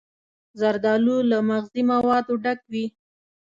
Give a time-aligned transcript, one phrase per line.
[0.59, 2.85] زردالو له مغذي موادو ډک وي.